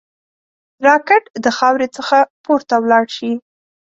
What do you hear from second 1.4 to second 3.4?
د خاورې څخه پورته ولاړ شي